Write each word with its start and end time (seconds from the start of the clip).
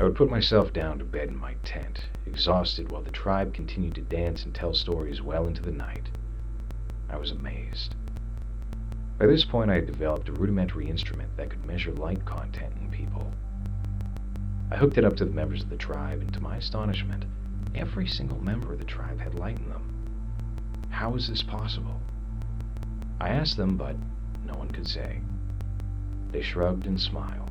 I 0.00 0.02
would 0.02 0.14
put 0.14 0.30
myself 0.30 0.72
down 0.72 0.98
to 0.98 1.04
bed 1.04 1.28
in 1.28 1.36
my 1.36 1.56
tent, 1.62 2.06
exhausted 2.24 2.90
while 2.90 3.02
the 3.02 3.10
tribe 3.10 3.52
continued 3.52 3.94
to 3.96 4.00
dance 4.00 4.46
and 4.46 4.54
tell 4.54 4.72
stories 4.72 5.20
well 5.20 5.46
into 5.46 5.60
the 5.60 5.70
night. 5.70 6.08
I 7.10 7.18
was 7.18 7.32
amazed. 7.32 7.94
By 9.18 9.26
this 9.26 9.44
point, 9.44 9.70
I 9.70 9.74
had 9.74 9.84
developed 9.84 10.30
a 10.30 10.32
rudimentary 10.32 10.88
instrument 10.88 11.36
that 11.36 11.50
could 11.50 11.66
measure 11.66 11.92
light 11.92 12.24
content 12.24 12.72
in 12.80 12.88
people. 12.90 13.30
I 14.70 14.76
hooked 14.78 14.96
it 14.96 15.04
up 15.04 15.16
to 15.16 15.26
the 15.26 15.34
members 15.34 15.62
of 15.62 15.68
the 15.68 15.76
tribe, 15.76 16.22
and 16.22 16.32
to 16.32 16.40
my 16.40 16.56
astonishment, 16.56 17.26
every 17.74 18.06
single 18.06 18.42
member 18.42 18.72
of 18.72 18.78
the 18.78 18.86
tribe 18.86 19.20
had 19.20 19.34
light 19.34 19.58
in 19.58 19.68
them. 19.68 20.86
How 20.88 21.14
is 21.14 21.28
this 21.28 21.42
possible? 21.42 22.00
I 23.20 23.28
asked 23.28 23.58
them, 23.58 23.76
but 23.76 23.96
no 24.46 24.54
one 24.54 24.70
could 24.70 24.88
say. 24.88 25.20
They 26.30 26.40
shrugged 26.40 26.86
and 26.86 26.98
smiled. 26.98 27.49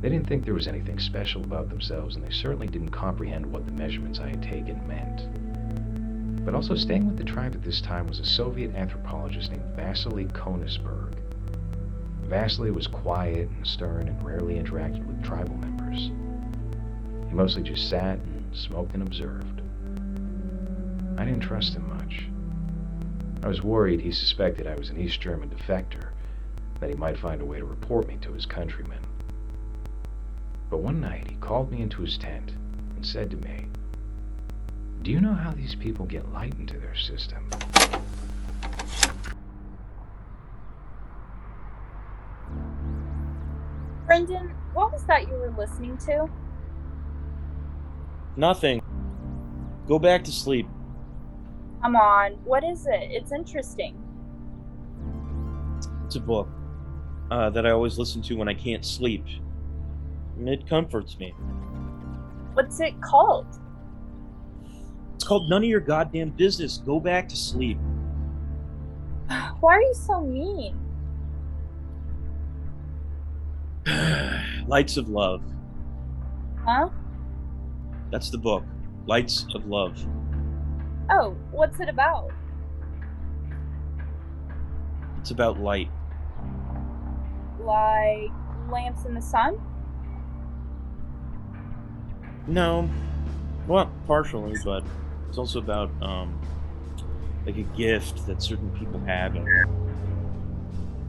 They 0.00 0.08
didn't 0.08 0.28
think 0.28 0.44
there 0.44 0.54
was 0.54 0.68
anything 0.68 1.00
special 1.00 1.42
about 1.42 1.68
themselves, 1.68 2.14
and 2.14 2.24
they 2.24 2.30
certainly 2.30 2.68
didn't 2.68 2.90
comprehend 2.90 3.46
what 3.46 3.66
the 3.66 3.72
measurements 3.72 4.20
I 4.20 4.28
had 4.28 4.42
taken 4.42 4.86
meant. 4.86 6.44
But 6.44 6.54
also 6.54 6.76
staying 6.76 7.08
with 7.08 7.16
the 7.16 7.24
tribe 7.24 7.54
at 7.54 7.64
this 7.64 7.80
time 7.80 8.06
was 8.06 8.20
a 8.20 8.24
Soviet 8.24 8.76
anthropologist 8.76 9.50
named 9.50 9.74
Vasily 9.74 10.26
Konisberg. 10.26 11.14
Vasily 12.22 12.70
was 12.70 12.86
quiet 12.86 13.48
and 13.48 13.66
stern 13.66 14.06
and 14.06 14.22
rarely 14.22 14.54
interacted 14.54 15.04
with 15.04 15.22
tribal 15.24 15.56
members. 15.56 16.10
He 17.28 17.34
mostly 17.34 17.64
just 17.64 17.90
sat 17.90 18.18
and 18.18 18.44
smoked 18.56 18.94
and 18.94 19.02
observed. 19.02 19.62
I 21.18 21.24
didn't 21.24 21.40
trust 21.40 21.74
him 21.74 21.88
much. 21.88 22.28
I 23.42 23.48
was 23.48 23.64
worried 23.64 24.00
he 24.00 24.12
suspected 24.12 24.68
I 24.68 24.76
was 24.76 24.90
an 24.90 25.00
East 25.00 25.20
German 25.20 25.50
defector, 25.50 26.10
that 26.78 26.88
he 26.88 26.96
might 26.96 27.18
find 27.18 27.40
a 27.40 27.44
way 27.44 27.58
to 27.58 27.64
report 27.64 28.06
me 28.06 28.16
to 28.20 28.32
his 28.32 28.46
countrymen. 28.46 29.07
But 30.70 30.78
one 30.78 31.00
night 31.00 31.28
he 31.28 31.36
called 31.36 31.70
me 31.70 31.80
into 31.80 32.02
his 32.02 32.18
tent 32.18 32.52
and 32.94 33.04
said 33.04 33.30
to 33.30 33.36
me, 33.38 33.66
Do 35.02 35.10
you 35.10 35.20
know 35.20 35.32
how 35.32 35.52
these 35.52 35.74
people 35.74 36.04
get 36.04 36.30
light 36.32 36.54
into 36.58 36.78
their 36.78 36.96
system? 36.96 37.48
Brendan, 44.06 44.54
what 44.72 44.92
was 44.92 45.04
that 45.04 45.28
you 45.28 45.34
were 45.34 45.54
listening 45.56 45.96
to? 45.98 46.28
Nothing. 48.36 48.82
Go 49.86 49.98
back 49.98 50.24
to 50.24 50.32
sleep. 50.32 50.66
Come 51.82 51.96
on, 51.96 52.32
what 52.44 52.64
is 52.64 52.86
it? 52.86 53.10
It's 53.10 53.32
interesting. 53.32 54.02
It's 56.06 56.16
a 56.16 56.20
book 56.20 56.48
uh, 57.30 57.50
that 57.50 57.66
I 57.66 57.70
always 57.70 57.98
listen 57.98 58.22
to 58.22 58.34
when 58.34 58.48
I 58.48 58.54
can't 58.54 58.84
sleep. 58.84 59.24
It 60.46 60.68
comforts 60.68 61.18
me. 61.18 61.34
What's 62.54 62.80
it 62.80 63.00
called? 63.00 63.46
It's 65.14 65.24
called 65.24 65.50
None 65.50 65.64
of 65.64 65.68
Your 65.68 65.80
Goddamn 65.80 66.30
Business. 66.30 66.78
Go 66.78 67.00
back 67.00 67.28
to 67.28 67.36
sleep. 67.36 67.78
Why 69.60 69.74
are 69.74 69.82
you 69.82 69.94
so 69.94 70.20
mean? 70.20 70.78
Lights 74.68 74.96
of 74.96 75.08
Love. 75.08 75.42
Huh? 76.64 76.88
That's 78.10 78.30
the 78.30 78.38
book. 78.38 78.64
Lights 79.06 79.46
of 79.54 79.66
Love. 79.66 79.98
Oh, 81.10 81.36
what's 81.50 81.80
it 81.80 81.88
about? 81.88 82.30
It's 85.20 85.30
about 85.30 85.58
light. 85.58 85.90
Like 87.60 88.30
lamps 88.70 89.04
in 89.04 89.14
the 89.14 89.20
sun? 89.20 89.58
No. 92.48 92.88
Well, 93.66 93.90
partially, 94.06 94.56
but 94.64 94.82
it's 95.28 95.38
also 95.38 95.58
about 95.58 95.90
um 96.02 96.38
like 97.46 97.56
a 97.56 97.62
gift 97.76 98.26
that 98.26 98.42
certain 98.42 98.70
people 98.78 99.00
have 99.00 99.36
and 99.36 99.46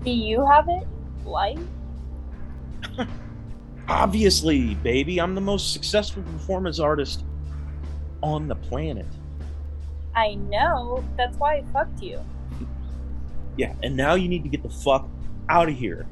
Do 0.04 0.12
you 0.12 0.46
have 0.46 0.68
it? 0.70 0.88
Light? 1.26 1.60
obviously, 3.90 4.76
baby, 4.76 5.20
I'm 5.20 5.36
the 5.36 5.42
most 5.42 5.74
successful 5.74 6.24
performance 6.24 6.80
artist 6.80 7.24
on 8.22 8.48
the 8.48 8.56
planet. 8.56 9.08
I 10.16 10.36
know. 10.36 11.04
That's 11.18 11.38
why 11.38 11.56
I 11.56 11.64
fucked 11.74 12.02
you. 12.02 12.20
Yeah, 13.58 13.74
and 13.84 13.96
now 13.96 14.14
you 14.16 14.30
need 14.30 14.44
to 14.44 14.50
get 14.50 14.64
the 14.64 14.70
fuck 14.70 15.10
out 15.50 15.70
of 15.70 15.76
here. 15.76 16.06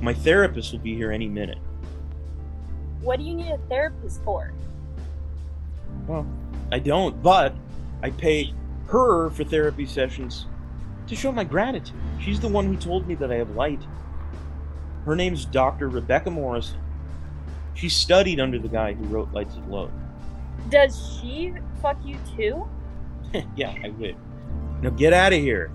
My 0.00 0.14
therapist 0.14 0.72
will 0.72 0.80
be 0.80 0.94
here 0.94 1.12
any 1.12 1.28
minute. 1.28 1.58
What 3.06 3.20
do 3.20 3.24
you 3.24 3.34
need 3.34 3.52
a 3.52 3.58
therapist 3.68 4.20
for? 4.24 4.52
Well, 6.08 6.26
I 6.72 6.80
don't, 6.80 7.22
but 7.22 7.54
I 8.02 8.10
pay 8.10 8.52
her 8.88 9.30
for 9.30 9.44
therapy 9.44 9.86
sessions 9.86 10.46
to 11.06 11.14
show 11.14 11.30
my 11.30 11.44
gratitude. 11.44 11.94
She's 12.20 12.40
the 12.40 12.48
one 12.48 12.66
who 12.66 12.74
told 12.76 13.06
me 13.06 13.14
that 13.14 13.30
I 13.30 13.36
have 13.36 13.50
light. 13.50 13.80
Her 15.04 15.14
name's 15.14 15.44
Dr. 15.44 15.88
Rebecca 15.88 16.32
Morrison. 16.32 16.80
She 17.74 17.88
studied 17.88 18.40
under 18.40 18.58
the 18.58 18.66
guy 18.66 18.94
who 18.94 19.04
wrote 19.04 19.32
Lights 19.32 19.54
of 19.54 19.68
Love. 19.68 19.92
Does 20.68 21.20
she 21.22 21.54
fuck 21.80 22.04
you 22.04 22.18
too? 22.36 22.68
yeah, 23.56 23.72
I 23.84 23.90
would. 23.90 24.16
Now 24.82 24.90
get 24.90 25.12
out 25.12 25.32
of 25.32 25.38
here. 25.38 25.70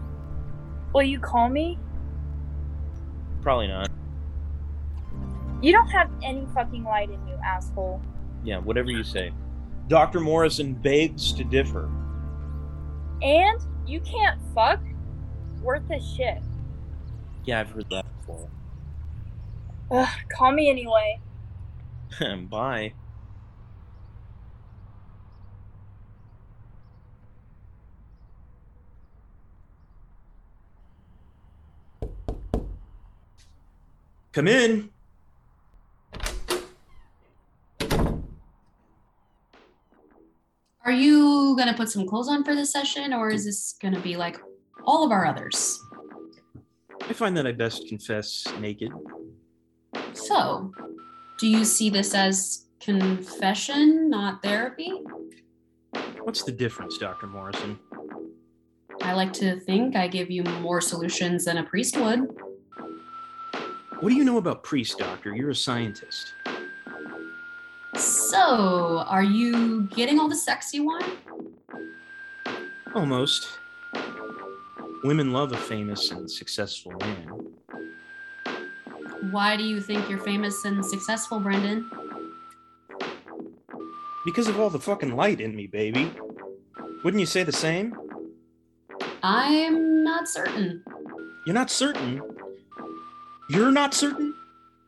Will 0.93 1.03
you 1.03 1.17
call 1.17 1.47
me? 1.47 1.79
Probably 3.41 3.67
not. 3.67 3.89
You 5.61 5.71
don't 5.71 5.87
have 5.89 6.09
any 6.23 6.47
fucking 6.53 6.83
light 6.83 7.09
in 7.09 7.27
you, 7.27 7.35
asshole. 7.45 8.01
Yeah, 8.43 8.57
whatever 8.57 8.89
you 8.89 9.03
say. 9.03 9.31
Dr. 9.87 10.19
Morrison 10.19 10.73
begs 10.73 11.31
to 11.33 11.43
differ. 11.43 11.89
And 13.21 13.61
you 13.85 13.99
can't 14.01 14.39
fuck? 14.55 14.79
Worth 15.61 15.87
a 15.91 16.01
shit. 16.01 16.41
Yeah, 17.45 17.59
I've 17.59 17.69
heard 17.69 17.89
that 17.91 18.05
before. 18.19 18.49
Ugh, 19.91 20.09
call 20.35 20.51
me 20.51 20.69
anyway. 20.69 21.19
Bye. 22.49 22.93
Come 34.31 34.47
in. 34.47 34.89
Are 40.91 40.93
you 40.93 41.55
gonna 41.57 41.73
put 41.73 41.87
some 41.87 42.05
clothes 42.05 42.27
on 42.27 42.43
for 42.43 42.53
this 42.53 42.73
session, 42.73 43.13
or 43.13 43.29
is 43.29 43.45
this 43.45 43.75
gonna 43.81 44.01
be 44.01 44.17
like 44.17 44.37
all 44.83 45.05
of 45.05 45.11
our 45.13 45.25
others? 45.25 45.79
I 47.03 47.13
find 47.13 47.35
that 47.37 47.47
I 47.47 47.53
best 47.53 47.87
confess 47.87 48.45
naked. 48.59 48.91
So, 50.11 50.73
do 51.39 51.47
you 51.47 51.63
see 51.63 51.89
this 51.89 52.13
as 52.13 52.65
confession, 52.81 54.09
not 54.09 54.43
therapy? 54.43 54.91
What's 56.23 56.43
the 56.43 56.51
difference, 56.51 56.97
Dr. 56.97 57.27
Morrison? 57.27 57.79
I 59.01 59.13
like 59.13 59.31
to 59.33 59.61
think 59.61 59.95
I 59.95 60.09
give 60.09 60.29
you 60.29 60.43
more 60.59 60.81
solutions 60.81 61.45
than 61.45 61.59
a 61.59 61.63
priest 61.63 61.95
would. 61.95 62.27
What 64.01 64.09
do 64.09 64.15
you 64.15 64.25
know 64.25 64.39
about 64.39 64.65
priests, 64.65 64.95
Doctor? 64.95 65.33
You're 65.33 65.51
a 65.51 65.55
scientist. 65.55 66.33
So, 68.01 69.03
are 69.07 69.23
you 69.23 69.83
getting 69.83 70.19
all 70.19 70.27
the 70.27 70.35
sex 70.35 70.73
you 70.73 70.83
want? 70.83 71.05
Almost. 72.95 73.47
Women 75.03 75.31
love 75.31 75.51
a 75.51 75.57
famous 75.57 76.09
and 76.09 76.29
successful 76.29 76.93
man. 76.99 77.31
Why 79.29 79.55
do 79.55 79.63
you 79.63 79.79
think 79.79 80.09
you're 80.09 80.19
famous 80.19 80.65
and 80.65 80.83
successful, 80.83 81.39
Brendan? 81.39 81.89
Because 84.25 84.47
of 84.47 84.59
all 84.59 84.71
the 84.71 84.79
fucking 84.79 85.15
light 85.15 85.39
in 85.39 85.55
me, 85.55 85.67
baby. 85.67 86.11
Wouldn't 87.03 87.19
you 87.19 87.27
say 87.27 87.43
the 87.43 87.51
same? 87.51 87.95
I'm 89.21 90.03
not 90.03 90.27
certain. 90.27 90.83
You're 91.45 91.53
not 91.53 91.69
certain? 91.69 92.21
You're 93.51 93.71
not 93.71 93.93
certain? 93.93 94.33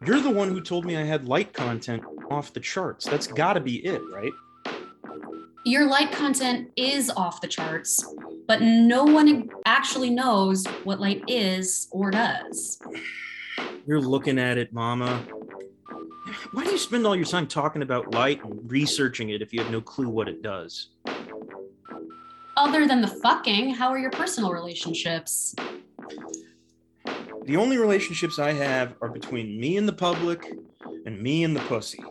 You're 0.04 0.20
the 0.20 0.32
one 0.32 0.50
who 0.50 0.62
told 0.62 0.86
me 0.86 0.98
I 0.98 1.04
had 1.04 1.28
light 1.28 1.54
content 1.54 2.04
off 2.34 2.52
the 2.52 2.60
charts. 2.60 3.06
That's 3.06 3.28
gotta 3.28 3.62
be 3.62 3.86
it, 3.86 4.02
right? 4.12 4.32
Your 5.66 5.88
light 5.88 6.12
content 6.12 6.72
is 6.76 7.10
off 7.10 7.40
the 7.40 7.48
charts, 7.48 8.04
but 8.48 8.62
no 8.62 9.06
one 9.06 9.50
actually 9.66 10.10
knows 10.10 10.66
what 10.84 11.00
light 11.00 11.24
is 11.28 11.88
or 11.92 12.12
does. 12.12 12.82
You're 13.86 14.02
looking 14.02 14.40
at 14.40 14.58
it, 14.58 14.74
Mama. 14.74 15.24
Why 16.52 16.66
do 16.66 16.72
you 16.72 16.78
spend 16.78 17.06
all 17.06 17.16
your 17.16 17.26
time 17.26 17.48
talking 17.48 17.82
about 17.82 18.14
light 18.14 18.44
and 18.44 18.70
researching 18.70 19.30
it 19.30 19.42
if 19.42 19.54
you 19.54 19.62
have 19.62 19.72
no 19.72 19.80
clue 19.80 20.10
what 20.10 20.28
it 20.28 20.42
does? 20.42 20.90
Other 22.58 22.88
than 22.88 23.02
the 23.02 23.08
fucking, 23.08 23.74
how 23.74 23.90
are 23.90 23.98
your 23.98 24.12
personal 24.12 24.52
relationships? 24.52 25.56
The 27.46 27.58
only 27.58 27.78
relationships 27.78 28.40
I 28.40 28.52
have 28.54 28.96
are 29.02 29.10
between 29.10 29.60
me 29.60 29.78
and 29.78 29.88
the 29.88 29.94
public, 29.94 30.54
and 31.06 31.22
me 31.22 31.44
and 31.44 31.56
the 31.56 31.60
pussy. 31.62 32.04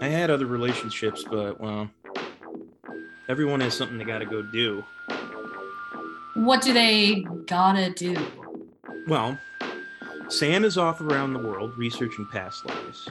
I 0.00 0.08
had 0.08 0.30
other 0.30 0.46
relationships, 0.46 1.24
but 1.28 1.60
well, 1.60 1.90
everyone 3.28 3.60
has 3.60 3.74
something 3.74 3.98
they 3.98 4.04
gotta 4.04 4.26
go 4.26 4.42
do. 4.42 4.84
What 6.34 6.62
do 6.62 6.72
they 6.72 7.24
gotta 7.46 7.90
do? 7.90 8.16
Well, 9.08 9.38
Sam 10.28 10.64
is 10.64 10.76
off 10.76 11.00
around 11.00 11.32
the 11.32 11.38
world 11.38 11.76
researching 11.78 12.26
past 12.32 12.66
lives. 12.66 13.08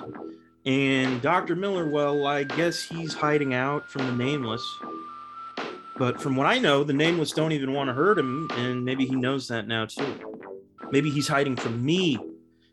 And 0.66 1.22
Dr. 1.22 1.56
Miller, 1.56 1.88
well, 1.88 2.28
I 2.28 2.44
guess 2.44 2.82
he's 2.84 3.14
hiding 3.14 3.54
out 3.54 3.90
from 3.90 4.06
the 4.06 4.24
Nameless. 4.24 4.64
But 5.98 6.22
from 6.22 6.36
what 6.36 6.48
I 6.48 6.60
know, 6.60 6.84
the 6.84 6.94
Nameless 6.94 7.32
don't 7.32 7.52
even 7.52 7.72
want 7.72 7.88
to 7.88 7.94
hurt 7.94 8.20
him, 8.20 8.50
and 8.54 8.84
maybe 8.84 9.06
he 9.06 9.16
knows 9.16 9.48
that 9.48 9.68
now 9.68 9.86
too. 9.86 10.42
Maybe 10.92 11.10
he's 11.10 11.28
hiding 11.28 11.56
from 11.56 11.84
me, 11.84 12.20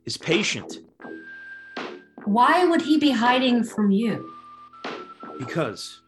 his 0.04 0.16
patient, 0.16 0.78
Why 2.24 2.64
would 2.64 2.82
he 2.82 2.98
be 2.98 3.10
hiding 3.10 3.64
from 3.64 3.90
you? 3.90 4.28
because, 5.38 6.00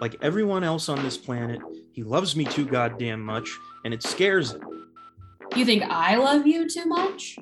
like 0.00 0.16
everyone 0.22 0.62
else 0.64 0.88
on 0.88 1.02
this 1.02 1.16
planet, 1.16 1.60
he 1.92 2.02
loves 2.02 2.36
me 2.36 2.44
too 2.44 2.64
goddamn 2.64 3.20
much, 3.20 3.50
and 3.84 3.92
it 3.92 4.02
scares 4.02 4.52
him. 4.52 4.88
You 5.56 5.64
think 5.64 5.82
I 5.82 6.16
love 6.16 6.46
you 6.46 6.68
too 6.68 6.86
much? 6.86 7.36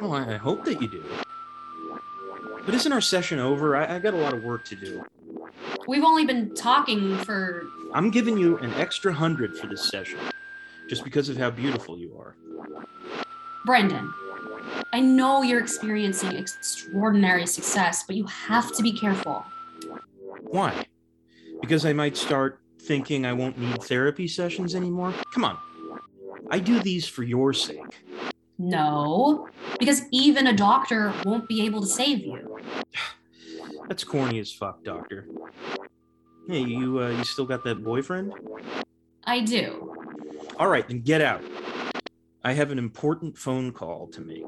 Well, 0.00 0.14
I 0.14 0.34
I 0.34 0.36
hope 0.36 0.64
that 0.64 0.80
you 0.80 0.90
do. 0.90 1.04
But 2.64 2.74
isn't 2.74 2.92
our 2.92 3.00
session 3.00 3.38
over? 3.38 3.76
I, 3.76 3.96
I 3.96 3.98
got 3.98 4.14
a 4.14 4.16
lot 4.16 4.32
of 4.32 4.44
work 4.44 4.64
to 4.66 4.76
do. 4.76 5.04
We've 5.86 6.04
only 6.04 6.24
been 6.24 6.54
talking 6.54 7.16
for. 7.18 7.64
I'm 7.92 8.10
giving 8.10 8.38
you 8.38 8.56
an 8.58 8.72
extra 8.74 9.12
hundred 9.12 9.56
for 9.58 9.66
this 9.66 9.84
session, 9.84 10.18
just 10.88 11.04
because 11.04 11.28
of 11.28 11.36
how 11.36 11.50
beautiful 11.50 11.98
you 11.98 12.16
are. 12.18 12.34
Brendan, 13.66 14.12
I 14.92 15.00
know 15.00 15.42
you're 15.42 15.60
experiencing 15.60 16.36
extraordinary 16.36 17.46
success, 17.46 18.04
but 18.06 18.14
you 18.14 18.26
have 18.26 18.72
to 18.76 18.82
be 18.82 18.92
careful. 18.92 19.44
Why? 20.42 20.86
Because 21.60 21.86
I 21.86 21.94
might 21.94 22.16
start 22.16 22.60
thinking 22.82 23.24
I 23.24 23.32
won't 23.32 23.58
need 23.58 23.82
therapy 23.82 24.28
sessions 24.28 24.74
anymore? 24.74 25.14
Come 25.32 25.44
on. 25.44 25.58
I 26.50 26.58
do 26.58 26.80
these 26.80 27.08
for 27.08 27.22
your 27.22 27.52
sake. 27.52 28.04
No, 28.58 29.48
because 29.78 30.02
even 30.10 30.48
a 30.48 30.52
doctor 30.52 31.12
won't 31.24 31.48
be 31.48 31.64
able 31.64 31.80
to 31.80 31.86
save 31.86 32.20
you. 32.20 32.60
That's 33.88 34.04
corny 34.04 34.38
as 34.38 34.52
fuck, 34.52 34.84
doctor. 34.84 35.26
Hey, 36.48 36.60
you 36.60 37.00
uh, 37.00 37.10
you 37.10 37.24
still 37.24 37.46
got 37.46 37.64
that 37.64 37.82
boyfriend? 37.82 38.34
I 39.24 39.40
do. 39.40 39.94
All 40.58 40.68
right, 40.68 40.86
then 40.86 41.00
get 41.00 41.20
out. 41.22 41.42
I 42.44 42.54
have 42.54 42.72
an 42.72 42.78
important 42.78 43.38
phone 43.38 43.70
call 43.70 44.08
to 44.08 44.20
make. 44.20 44.42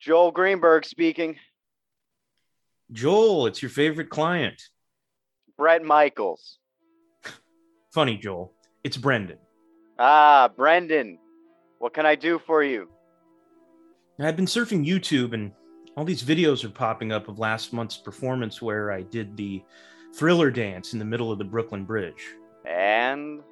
Joel 0.00 0.32
Greenberg 0.32 0.86
speaking. 0.86 1.36
Joel, 2.92 3.46
it's 3.46 3.60
your 3.60 3.70
favorite 3.70 4.08
client. 4.08 4.62
Bret 5.58 5.82
Michaels. 5.82 6.58
Funny, 7.94 8.16
Joel. 8.16 8.52
It's 8.82 8.96
Brendan. 8.96 9.38
Ah, 10.00 10.50
Brendan. 10.56 11.16
What 11.78 11.94
can 11.94 12.04
I 12.04 12.16
do 12.16 12.40
for 12.44 12.64
you? 12.64 12.88
I've 14.18 14.34
been 14.34 14.46
surfing 14.46 14.84
YouTube 14.84 15.32
and 15.32 15.52
all 15.96 16.04
these 16.04 16.24
videos 16.24 16.64
are 16.64 16.70
popping 16.70 17.12
up 17.12 17.28
of 17.28 17.38
last 17.38 17.72
month's 17.72 17.96
performance 17.96 18.60
where 18.60 18.90
I 18.90 19.02
did 19.02 19.36
the 19.36 19.62
thriller 20.12 20.50
dance 20.50 20.92
in 20.92 20.98
the 20.98 21.04
middle 21.04 21.30
of 21.30 21.38
the 21.38 21.44
Brooklyn 21.44 21.84
Bridge. 21.84 22.34
And 22.66 23.42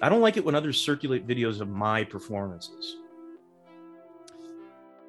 I 0.00 0.08
don't 0.08 0.22
like 0.22 0.38
it 0.38 0.44
when 0.46 0.54
others 0.54 0.80
circulate 0.80 1.26
videos 1.26 1.60
of 1.60 1.68
my 1.68 2.02
performances. 2.02 2.96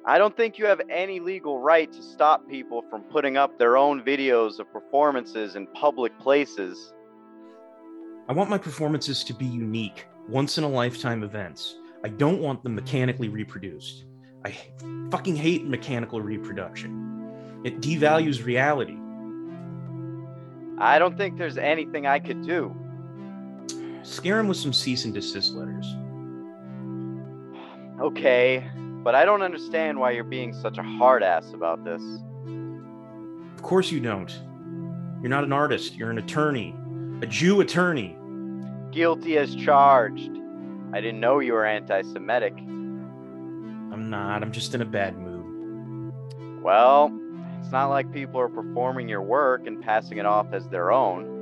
I 0.04 0.18
don't 0.18 0.36
think 0.36 0.58
you 0.58 0.66
have 0.66 0.82
any 0.90 1.20
legal 1.20 1.58
right 1.58 1.90
to 1.90 2.02
stop 2.02 2.46
people 2.50 2.84
from 2.90 3.00
putting 3.04 3.38
up 3.38 3.58
their 3.58 3.78
own 3.78 4.02
videos 4.02 4.58
of 4.58 4.70
performances 4.70 5.56
in 5.56 5.66
public 5.68 6.18
places. 6.18 6.92
I 8.28 8.32
want 8.32 8.50
my 8.50 8.58
performances 8.58 9.22
to 9.22 9.32
be 9.32 9.46
unique, 9.46 10.06
once 10.28 10.58
in 10.58 10.64
a 10.64 10.68
lifetime 10.68 11.22
events. 11.22 11.76
I 12.02 12.08
don't 12.08 12.40
want 12.40 12.60
them 12.64 12.74
mechanically 12.74 13.28
reproduced. 13.28 14.04
I 14.44 14.52
fucking 15.12 15.36
hate 15.36 15.64
mechanical 15.64 16.20
reproduction. 16.20 17.62
It 17.64 17.80
devalues 17.80 18.44
reality. 18.44 18.96
I 20.78 20.98
don't 20.98 21.16
think 21.16 21.38
there's 21.38 21.56
anything 21.56 22.08
I 22.08 22.18
could 22.18 22.44
do. 22.44 22.74
Scare 24.02 24.40
him 24.40 24.48
with 24.48 24.56
some 24.56 24.72
cease 24.72 25.04
and 25.04 25.14
desist 25.14 25.54
letters. 25.54 25.86
Okay, 28.00 28.68
but 29.04 29.14
I 29.14 29.24
don't 29.24 29.42
understand 29.42 30.00
why 30.00 30.10
you're 30.10 30.24
being 30.24 30.52
such 30.52 30.78
a 30.78 30.82
hard 30.82 31.22
ass 31.22 31.52
about 31.54 31.84
this. 31.84 32.02
Of 33.54 33.62
course 33.62 33.92
you 33.92 34.00
don't. 34.00 34.36
You're 35.22 35.30
not 35.30 35.44
an 35.44 35.52
artist, 35.52 35.94
you're 35.94 36.10
an 36.10 36.18
attorney, 36.18 36.74
a 37.22 37.26
Jew 37.26 37.60
attorney. 37.60 38.16
Guilty 38.90 39.38
as 39.38 39.54
charged. 39.54 40.30
I 40.92 41.00
didn't 41.00 41.20
know 41.20 41.40
you 41.40 41.54
were 41.54 41.64
anti 41.64 42.02
Semitic. 42.02 42.54
I'm 42.56 44.10
not, 44.10 44.42
I'm 44.42 44.52
just 44.52 44.74
in 44.74 44.82
a 44.82 44.84
bad 44.84 45.16
mood. 45.16 46.12
Well, 46.62 47.16
it's 47.60 47.72
not 47.72 47.86
like 47.88 48.12
people 48.12 48.38
are 48.40 48.48
performing 48.48 49.08
your 49.08 49.22
work 49.22 49.66
and 49.66 49.80
passing 49.82 50.18
it 50.18 50.26
off 50.26 50.52
as 50.52 50.68
their 50.68 50.92
own. 50.92 51.34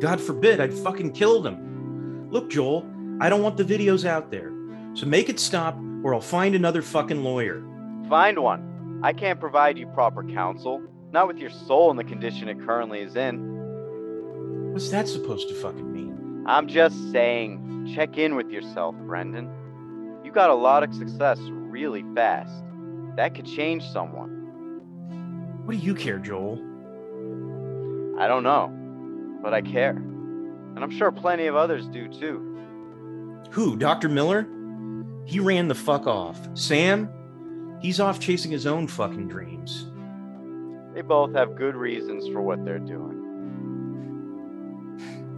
God 0.00 0.20
forbid 0.20 0.60
I'd 0.60 0.74
fucking 0.74 1.12
kill 1.12 1.40
them. 1.42 2.28
Look, 2.30 2.50
Joel, 2.50 2.86
I 3.20 3.28
don't 3.28 3.42
want 3.42 3.56
the 3.56 3.64
videos 3.64 4.04
out 4.04 4.30
there. 4.30 4.52
So 4.94 5.06
make 5.06 5.28
it 5.28 5.40
stop 5.40 5.76
or 6.02 6.14
I'll 6.14 6.20
find 6.20 6.54
another 6.54 6.82
fucking 6.82 7.24
lawyer. 7.24 7.64
Find 8.08 8.38
one. 8.38 9.00
I 9.02 9.12
can't 9.12 9.40
provide 9.40 9.78
you 9.78 9.86
proper 9.88 10.22
counsel, 10.24 10.82
not 11.12 11.26
with 11.26 11.38
your 11.38 11.50
soul 11.50 11.90
in 11.90 11.96
the 11.96 12.04
condition 12.04 12.48
it 12.48 12.60
currently 12.60 13.00
is 13.00 13.16
in. 13.16 13.57
What's 14.78 14.90
that 14.90 15.08
supposed 15.08 15.48
to 15.48 15.56
fucking 15.56 15.92
mean? 15.92 16.44
I'm 16.46 16.68
just 16.68 17.10
saying, 17.10 17.92
check 17.96 18.16
in 18.16 18.36
with 18.36 18.48
yourself, 18.48 18.94
Brendan. 19.08 19.50
You 20.22 20.30
got 20.30 20.50
a 20.50 20.54
lot 20.54 20.84
of 20.84 20.94
success 20.94 21.40
really 21.50 22.04
fast. 22.14 22.52
That 23.16 23.34
could 23.34 23.44
change 23.44 23.82
someone. 23.82 24.30
What 25.64 25.76
do 25.76 25.84
you 25.84 25.96
care, 25.96 26.20
Joel? 26.20 26.60
I 28.20 28.28
don't 28.28 28.44
know, 28.44 28.72
but 29.42 29.52
I 29.52 29.62
care. 29.62 29.96
And 29.96 30.78
I'm 30.78 30.96
sure 30.96 31.10
plenty 31.10 31.48
of 31.48 31.56
others 31.56 31.88
do 31.88 32.06
too. 32.06 33.40
Who, 33.50 33.76
Dr. 33.76 34.08
Miller? 34.08 34.46
He 35.24 35.40
ran 35.40 35.66
the 35.66 35.74
fuck 35.74 36.06
off. 36.06 36.38
Sam? 36.54 37.10
He's 37.82 37.98
off 37.98 38.20
chasing 38.20 38.52
his 38.52 38.64
own 38.64 38.86
fucking 38.86 39.26
dreams. 39.26 39.90
They 40.94 41.02
both 41.02 41.34
have 41.34 41.56
good 41.56 41.74
reasons 41.74 42.28
for 42.28 42.40
what 42.40 42.64
they're 42.64 42.78
doing. 42.78 43.17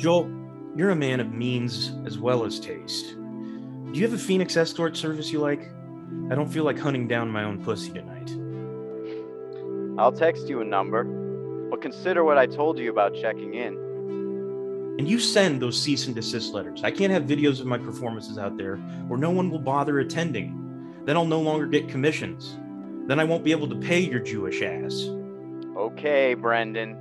Joel, 0.00 0.30
you're 0.76 0.90
a 0.90 0.96
man 0.96 1.20
of 1.20 1.34
means 1.34 1.92
as 2.06 2.18
well 2.18 2.46
as 2.46 2.58
taste. 2.58 3.16
Do 3.18 3.90
you 3.92 4.02
have 4.02 4.14
a 4.14 4.18
Phoenix 4.18 4.56
escort 4.56 4.96
service 4.96 5.30
you 5.30 5.40
like? 5.40 5.70
I 6.30 6.34
don't 6.34 6.48
feel 6.48 6.64
like 6.64 6.78
hunting 6.78 7.06
down 7.06 7.28
my 7.28 7.44
own 7.44 7.62
pussy 7.62 7.92
tonight. 7.92 8.30
I'll 10.00 10.10
text 10.10 10.48
you 10.48 10.62
a 10.62 10.64
number, 10.64 11.04
but 11.04 11.82
consider 11.82 12.24
what 12.24 12.38
I 12.38 12.46
told 12.46 12.78
you 12.78 12.90
about 12.90 13.14
checking 13.14 13.52
in. 13.52 13.76
And 14.98 15.06
you 15.06 15.18
send 15.18 15.60
those 15.60 15.78
cease 15.78 16.06
and 16.06 16.14
desist 16.14 16.54
letters. 16.54 16.82
I 16.82 16.92
can't 16.92 17.12
have 17.12 17.24
videos 17.24 17.60
of 17.60 17.66
my 17.66 17.76
performances 17.76 18.38
out 18.38 18.56
there 18.56 18.76
where 19.06 19.18
no 19.18 19.30
one 19.30 19.50
will 19.50 19.58
bother 19.58 19.98
attending. 19.98 21.02
Then 21.04 21.18
I'll 21.18 21.26
no 21.26 21.42
longer 21.42 21.66
get 21.66 21.90
commissions. 21.90 22.56
Then 23.06 23.20
I 23.20 23.24
won't 23.24 23.44
be 23.44 23.52
able 23.52 23.68
to 23.68 23.76
pay 23.76 24.00
your 24.00 24.20
Jewish 24.20 24.62
ass. 24.62 25.10
Okay, 25.76 26.32
Brendan. 26.32 26.96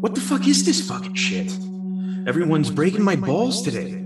What 0.00 0.14
the 0.14 0.20
fuck 0.20 0.46
is 0.46 0.64
this 0.64 0.86
fucking 0.88 1.14
shit? 1.14 1.52
Everyone's 2.26 2.70
breaking 2.70 3.02
my 3.02 3.16
balls 3.16 3.62
today. 3.62 4.04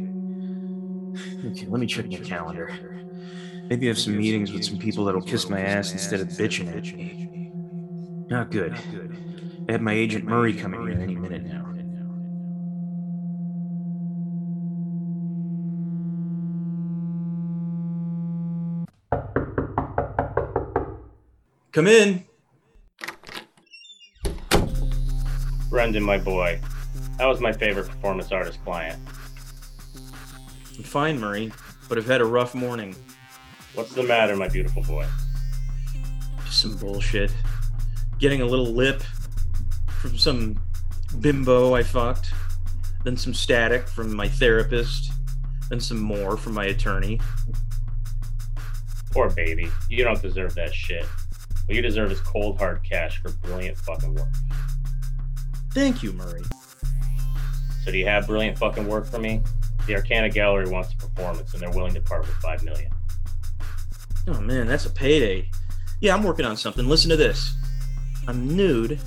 Okay, 1.44 1.66
let 1.66 1.80
me 1.80 1.87
check 1.87 2.08
my 2.11 2.16
calendar. 2.16 2.70
Maybe 3.68 3.87
I 3.87 3.88
have 3.88 3.99
some 3.99 4.16
meetings 4.16 4.52
with 4.52 4.64
some 4.64 4.78
people 4.78 5.04
that'll 5.04 5.20
kiss 5.20 5.50
my 5.50 5.61
ass 5.61 5.92
instead 5.92 6.20
of 6.20 6.28
bitching 6.28 6.75
at 6.75 6.84
me. 6.96 7.50
Not 8.30 8.50
good. 8.50 8.75
I 9.68 9.72
have 9.72 9.82
my 9.82 9.92
agent 9.92 10.25
Murray 10.25 10.54
coming 10.54 10.80
here 10.87 10.99
any 10.99 11.14
minute 11.14 11.44
now. 11.44 11.68
Come 21.72 21.87
in. 21.87 22.25
Brendan, 25.73 26.02
my 26.02 26.19
boy. 26.19 26.61
That 27.17 27.25
was 27.25 27.41
my 27.41 27.50
favorite 27.50 27.88
performance 27.88 28.31
artist 28.31 28.62
client. 28.62 29.00
I'm 30.76 30.85
fine, 30.85 31.19
Murray, 31.19 31.50
but 31.88 31.97
I've 31.97 32.07
had 32.07 32.21
a 32.21 32.26
rough 32.26 32.55
morning. 32.55 32.95
What's 33.75 33.95
the 33.95 34.02
matter, 34.02 34.37
my 34.37 34.49
beautiful 34.49 34.83
boy? 34.83 35.07
Just 36.45 36.61
some 36.61 36.76
bullshit. 36.76 37.33
Getting 38.19 38.43
a 38.43 38.45
little 38.45 38.67
lip 38.67 39.02
from 39.88 40.19
some 40.19 40.61
bimbo 41.21 41.73
I 41.73 41.83
fucked, 41.83 42.35
then 43.05 43.17
some 43.17 43.33
static 43.33 43.88
from 43.88 44.14
my 44.14 44.29
therapist, 44.29 45.11
then 45.71 45.81
some 45.81 46.00
more 46.00 46.37
from 46.37 46.52
my 46.52 46.67
attorney. 46.67 47.19
Poor 49.11 49.31
baby. 49.31 49.71
You 49.88 50.05
don't 50.05 50.21
deserve 50.21 50.55
that 50.57 50.75
shit. 50.75 51.07
What 51.64 51.75
you 51.75 51.81
deserve 51.81 52.12
is 52.12 52.21
cold 52.21 52.59
hard 52.59 52.83
cash 52.83 53.23
for 53.23 53.31
brilliant 53.31 53.79
fucking 53.79 54.14
work. 54.14 54.29
Thank 55.75 56.02
you, 56.02 56.12
Murray. 56.12 56.43
So 57.85 57.91
do 57.91 57.99
you 57.99 58.07
have 58.07 58.26
brilliant 58.26 58.59
fucking 58.59 58.87
work 58.87 59.07
for 59.07 59.19
me? 59.19 59.43
The 59.87 59.97
Arcana 59.97 60.29
Gallery 60.29 60.69
wants 60.69 60.93
a 60.93 60.97
performance 60.97 61.52
and 61.52 61.62
they're 61.62 61.71
willing 61.71 61.95
to 61.95 62.00
part 62.00 62.26
with 62.26 62.37
five 62.37 62.62
million. 62.62 62.93
Oh 64.29 64.41
man, 64.41 64.67
that's 64.67 64.87
a 64.87 64.91
payday. 64.91 65.50
Yeah, 66.00 66.14
I'm 66.14 66.23
working 66.23 66.45
on 66.45 66.57
something. 66.57 66.87
Listen 66.87 67.11
to 67.11 67.17
this. 67.17 67.57
I'm 68.29 68.55
nude, 68.55 69.00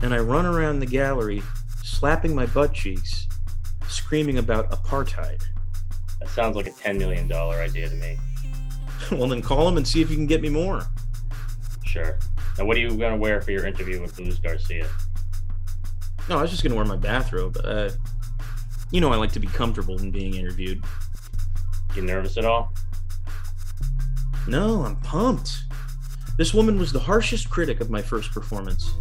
and 0.00 0.12
I 0.12 0.18
run 0.18 0.46
around 0.46 0.80
the 0.80 0.86
gallery, 0.86 1.42
slapping 1.84 2.34
my 2.34 2.46
butt 2.46 2.72
cheeks, 2.72 3.28
screaming 3.86 4.38
about 4.38 4.70
apartheid. 4.72 5.42
That 6.18 6.28
sounds 6.30 6.56
like 6.56 6.66
a 6.66 6.72
ten 6.72 6.98
million 6.98 7.28
dollar 7.28 7.56
idea 7.56 7.88
to 7.88 7.94
me. 7.96 8.16
well, 9.12 9.28
then 9.28 9.42
call 9.42 9.68
him 9.68 9.76
and 9.76 9.86
see 9.86 10.00
if 10.00 10.10
you 10.10 10.16
can 10.16 10.26
get 10.26 10.40
me 10.40 10.48
more. 10.48 10.82
Sure. 11.84 12.18
Now, 12.58 12.64
what 12.64 12.76
are 12.76 12.80
you 12.80 12.96
gonna 12.96 13.16
wear 13.16 13.40
for 13.40 13.52
your 13.52 13.66
interview 13.66 14.00
with 14.00 14.18
Luz 14.18 14.38
Garcia? 14.40 14.88
No, 16.30 16.38
I 16.38 16.42
was 16.42 16.52
just 16.52 16.62
gonna 16.62 16.76
wear 16.76 16.84
my 16.84 16.96
bathrobe. 16.96 17.58
Uh, 17.64 17.90
you 18.92 19.00
know, 19.00 19.12
I 19.12 19.16
like 19.16 19.32
to 19.32 19.40
be 19.40 19.48
comfortable 19.48 19.98
in 19.98 20.12
being 20.12 20.34
interviewed. 20.34 20.84
You 21.96 22.02
nervous 22.02 22.36
at 22.38 22.44
all? 22.44 22.72
No, 24.46 24.84
I'm 24.84 24.94
pumped. 25.00 25.64
This 26.38 26.54
woman 26.54 26.78
was 26.78 26.92
the 26.92 27.00
harshest 27.00 27.50
critic 27.50 27.80
of 27.80 27.90
my 27.90 28.00
first 28.00 28.30
performance. 28.30 28.94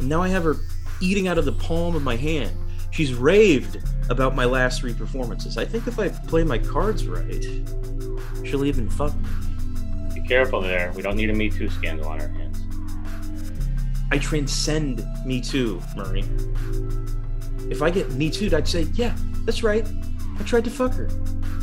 And 0.00 0.08
now 0.08 0.20
I 0.20 0.28
have 0.28 0.42
her 0.42 0.56
eating 1.00 1.28
out 1.28 1.38
of 1.38 1.44
the 1.44 1.52
palm 1.52 1.94
of 1.94 2.02
my 2.02 2.16
hand. 2.16 2.56
She's 2.90 3.14
raved 3.14 3.80
about 4.10 4.34
my 4.34 4.44
last 4.44 4.80
three 4.80 4.94
performances. 4.94 5.56
I 5.56 5.64
think 5.64 5.86
if 5.86 6.00
I 6.00 6.08
play 6.08 6.42
my 6.42 6.58
cards 6.58 7.06
right, 7.06 7.44
she'll 8.44 8.64
even 8.64 8.90
fuck 8.90 9.14
me. 9.14 9.28
Be 10.12 10.26
careful 10.26 10.60
there. 10.60 10.90
We 10.96 11.02
don't 11.02 11.16
need 11.16 11.30
a 11.30 11.34
Me 11.34 11.50
Too 11.50 11.70
scandal 11.70 12.08
on 12.08 12.20
our 12.20 12.28
hands. 12.28 12.47
I 14.10 14.18
transcend 14.18 15.06
Me 15.24 15.40
Too, 15.40 15.82
Murray. 15.96 16.24
If 17.70 17.82
I 17.82 17.90
get 17.90 18.10
Me 18.12 18.30
Too'd, 18.30 18.54
I'd 18.54 18.66
say, 18.66 18.82
yeah, 18.94 19.14
that's 19.44 19.62
right. 19.62 19.86
I 20.38 20.42
tried 20.44 20.64
to 20.64 20.70
fuck 20.70 20.94
her. 20.94 21.08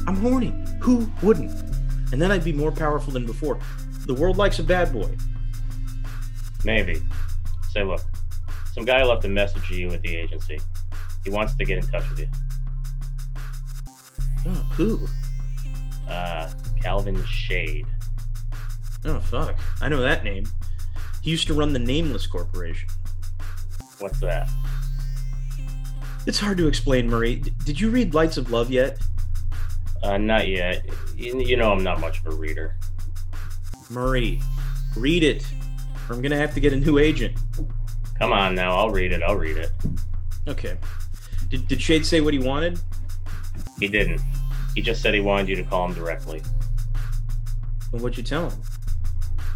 I'm 0.08 0.16
horny. 0.18 0.54
Who 0.82 1.10
wouldn't? 1.24 1.52
And 2.12 2.22
then 2.22 2.32
I'd 2.32 2.44
be 2.44 2.54
more 2.54 2.72
powerful 2.72 3.12
than 3.12 3.26
before. 3.26 3.60
The 4.06 4.14
world 4.14 4.38
likes 4.38 4.60
a 4.60 4.64
bad 4.64 4.94
boy. 4.94 5.10
Maybe. 6.64 7.02
Say, 7.72 7.84
look, 7.84 8.02
some 8.74 8.86
guy 8.86 9.04
left 9.04 9.26
a 9.26 9.30
message 9.30 9.68
to 9.70 9.76
you 9.76 9.90
at 9.90 10.02
the 10.04 10.16
agency. 10.16 10.60
He 11.24 11.32
wants 11.32 11.56
to 11.56 11.66
get 11.66 11.80
in 11.80 11.88
touch 11.88 12.08
with 12.10 12.20
you. 12.20 12.28
Oh, 14.48 14.66
who? 14.74 15.08
Uh, 16.08 16.52
Calvin 16.82 17.24
Shade. 17.26 17.88
Oh, 19.06 19.20
fuck. 19.20 19.58
I 19.82 19.90
know 19.90 20.02
that 20.02 20.24
name. 20.24 20.46
He 21.26 21.32
used 21.32 21.48
to 21.48 21.56
run 21.56 21.74
the 21.74 21.80
Nameless 21.80 22.28
Corporation. 22.28 22.88
What's 23.98 24.20
that? 24.20 24.48
It's 26.28 26.38
hard 26.38 26.60
to 26.60 26.68
explain, 26.68 27.10
Murray. 27.10 27.38
D- 27.38 27.52
did 27.66 27.82
you 27.82 27.90
read 27.90 28.14
Lights 28.14 28.38
of 28.38 28.52
Love 28.52 28.70
yet? 28.70 29.00
Uh, 30.04 30.20
not 30.20 30.48
yet. 30.48 30.86
You, 31.18 31.40
you 31.40 31.58
know 31.58 31.72
I'm 31.72 31.84
not 31.84 32.00
much 32.00 32.20
of 32.20 32.32
a 32.32 32.36
reader. 32.36 32.76
Murray, 33.90 34.40
read 34.96 35.24
it, 35.24 35.44
or 36.08 36.14
I'm 36.14 36.22
gonna 36.22 36.38
have 36.38 36.54
to 36.54 36.60
get 36.60 36.74
a 36.74 36.76
new 36.76 37.00
agent. 37.00 37.36
Come 38.20 38.32
on 38.32 38.54
now, 38.54 38.76
I'll 38.76 38.92
read 38.92 39.12
it. 39.12 39.24
I'll 39.24 39.36
read 39.36 39.58
it. 39.58 39.72
Okay. 40.48 40.78
Did, 41.50 41.68
did 41.68 41.82
Shade 41.82 42.06
say 42.06 42.22
what 42.22 42.36
he 42.36 42.40
wanted? 42.40 42.80
He 43.80 43.88
didn't. 43.88 44.22
He 44.76 44.84
just 44.84 45.02
said 45.02 45.16
he 45.16 45.22
wanted 45.22 45.50
you 45.50 45.56
to 45.56 45.64
call 45.64 45.88
him 45.88 45.96
directly. 45.96 46.44
Well, 47.92 48.04
what'd 48.04 48.16
you 48.16 48.24
tell 48.24 48.52
him? 48.52 48.62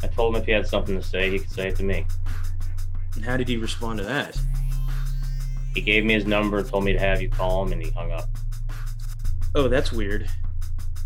I 0.01 0.07
told 0.07 0.35
him 0.35 0.41
if 0.41 0.45
he 0.45 0.51
had 0.51 0.67
something 0.67 0.95
to 0.95 1.03
say, 1.03 1.29
he 1.29 1.39
could 1.39 1.51
say 1.51 1.67
it 1.69 1.75
to 1.77 1.83
me. 1.83 2.05
And 3.15 3.25
how 3.25 3.37
did 3.37 3.47
he 3.47 3.57
respond 3.57 3.99
to 3.99 4.05
that? 4.05 4.39
He 5.73 5.81
gave 5.81 6.05
me 6.05 6.13
his 6.13 6.25
number 6.25 6.59
and 6.59 6.67
told 6.67 6.83
me 6.83 6.93
to 6.93 6.99
have 6.99 7.21
you 7.21 7.29
call 7.29 7.65
him, 7.65 7.73
and 7.73 7.83
he 7.83 7.91
hung 7.91 8.11
up. 8.11 8.29
Oh, 9.55 9.67
that's 9.67 9.91
weird. 9.91 10.29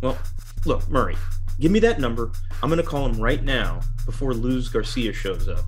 Well, 0.02 0.18
look, 0.66 0.88
Murray, 0.90 1.16
give 1.60 1.72
me 1.72 1.80
that 1.80 2.00
number. 2.00 2.32
I'm 2.62 2.70
gonna 2.70 2.84
call 2.84 3.06
him 3.06 3.20
right 3.20 3.44
now 3.44 3.82
before 4.06 4.34
Luz 4.34 4.70
Garcia 4.70 5.14
shows 5.14 5.48
up. 5.48 5.66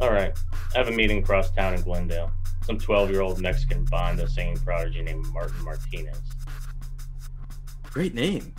All 0.00 0.12
right. 0.12 0.36
I 0.74 0.78
have 0.78 0.88
a 0.88 0.92
meeting 0.92 1.18
across 1.18 1.50
town 1.50 1.74
in 1.74 1.82
Glendale. 1.82 2.30
Some 2.62 2.78
12 2.78 3.10
year 3.10 3.20
old 3.20 3.40
Mexican 3.40 3.84
banda 3.86 4.28
singing 4.28 4.58
prodigy 4.58 5.02
named 5.02 5.26
Martin 5.32 5.62
Martinez. 5.64 6.20
Great 7.90 8.14
name. 8.14 8.54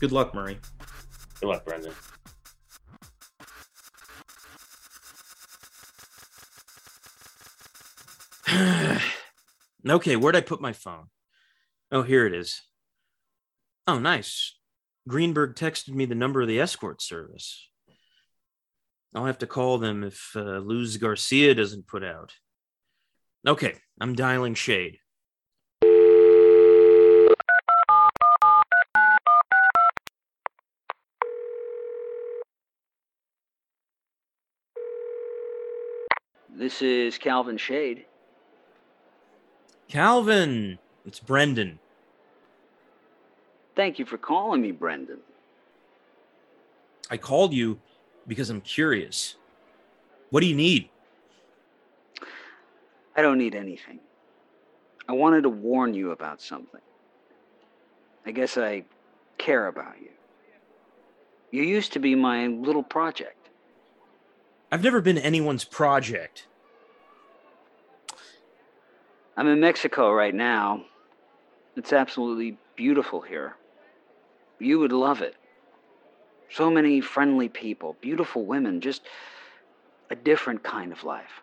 Good 0.00 0.12
luck, 0.12 0.34
Murray. 0.34 0.58
Good 1.40 1.48
luck, 1.48 1.64
Brendan. 1.64 1.92
okay, 9.88 10.16
where'd 10.16 10.34
I 10.34 10.40
put 10.40 10.60
my 10.60 10.72
phone? 10.72 11.06
Oh, 11.92 12.02
here 12.02 12.26
it 12.26 12.34
is. 12.34 12.62
Oh, 13.86 13.98
nice. 13.98 14.56
Greenberg 15.06 15.54
texted 15.54 15.94
me 15.94 16.04
the 16.04 16.14
number 16.14 16.40
of 16.40 16.48
the 16.48 16.60
escort 16.60 17.00
service. 17.00 17.68
I'll 19.14 19.26
have 19.26 19.38
to 19.38 19.46
call 19.46 19.78
them 19.78 20.02
if 20.02 20.32
uh, 20.34 20.58
Luz 20.58 20.96
Garcia 20.96 21.54
doesn't 21.54 21.86
put 21.86 22.02
out. 22.04 22.34
Okay, 23.46 23.74
I'm 24.00 24.14
dialing 24.14 24.54
Shade. 24.54 24.98
This 36.52 36.82
is 36.82 37.16
Calvin 37.16 37.56
Shade. 37.56 38.06
Calvin, 39.90 40.78
it's 41.04 41.18
Brendan. 41.18 41.80
Thank 43.74 43.98
you 43.98 44.06
for 44.06 44.18
calling 44.18 44.62
me, 44.62 44.70
Brendan. 44.70 45.18
I 47.10 47.16
called 47.16 47.52
you 47.52 47.80
because 48.28 48.50
I'm 48.50 48.60
curious. 48.60 49.34
What 50.30 50.42
do 50.42 50.46
you 50.46 50.54
need? 50.54 50.90
I 53.16 53.22
don't 53.22 53.36
need 53.36 53.56
anything. 53.56 53.98
I 55.08 55.12
wanted 55.12 55.42
to 55.42 55.48
warn 55.48 55.92
you 55.92 56.12
about 56.12 56.40
something. 56.40 56.80
I 58.24 58.30
guess 58.30 58.56
I 58.56 58.84
care 59.38 59.66
about 59.66 60.00
you. 60.00 60.10
You 61.50 61.64
used 61.64 61.92
to 61.94 61.98
be 61.98 62.14
my 62.14 62.46
little 62.46 62.84
project. 62.84 63.48
I've 64.70 64.84
never 64.84 65.00
been 65.00 65.18
anyone's 65.18 65.64
project. 65.64 66.46
I'm 69.36 69.46
in 69.46 69.60
Mexico 69.60 70.12
right 70.12 70.34
now. 70.34 70.84
It's 71.76 71.92
absolutely 71.92 72.58
beautiful 72.76 73.20
here. 73.20 73.56
You 74.58 74.78
would 74.78 74.92
love 74.92 75.22
it. 75.22 75.36
So 76.50 76.70
many 76.70 77.00
friendly 77.00 77.48
people, 77.48 77.96
beautiful 78.00 78.44
women, 78.44 78.80
just 78.80 79.02
a 80.10 80.16
different 80.16 80.62
kind 80.62 80.92
of 80.92 81.04
life. 81.04 81.42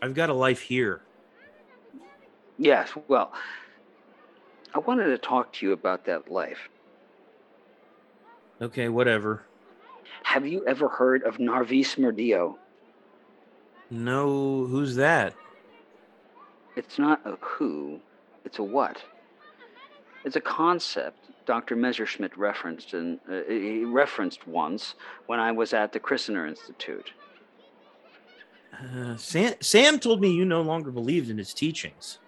I've 0.00 0.14
got 0.14 0.30
a 0.30 0.34
life 0.34 0.60
here. 0.60 1.02
Yes, 2.58 2.90
well, 3.08 3.32
I 4.74 4.78
wanted 4.78 5.06
to 5.06 5.18
talk 5.18 5.52
to 5.54 5.66
you 5.66 5.72
about 5.72 6.04
that 6.06 6.30
life. 6.30 6.68
Okay, 8.60 8.88
whatever. 8.88 9.42
Have 10.22 10.46
you 10.46 10.64
ever 10.66 10.88
heard 10.88 11.24
of 11.24 11.38
Narvis 11.38 11.96
Murdio? 11.98 12.56
No, 13.90 14.66
who's 14.66 14.94
that? 14.96 15.34
It's 16.76 16.98
not 16.98 17.20
a 17.24 17.36
who, 17.40 18.00
it's 18.44 18.58
a 18.58 18.62
what. 18.62 19.02
It's 20.24 20.36
a 20.36 20.40
concept 20.40 21.18
Dr. 21.46 21.76
Messerschmidt 21.76 22.36
referenced 22.36 22.94
and 22.94 23.18
uh, 23.30 23.40
he 23.48 23.84
referenced 23.84 24.46
once 24.46 24.94
when 25.26 25.40
I 25.40 25.52
was 25.52 25.72
at 25.72 25.92
the 25.92 26.00
Christener 26.00 26.46
Institute. 26.46 27.12
Uh, 28.72 29.16
Sam, 29.16 29.54
Sam 29.60 29.98
told 29.98 30.20
me 30.20 30.30
you 30.32 30.44
no 30.44 30.62
longer 30.62 30.90
believed 30.90 31.30
in 31.30 31.38
his 31.38 31.52
teachings. 31.52 32.18